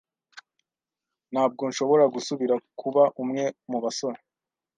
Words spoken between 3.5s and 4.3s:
mubasore.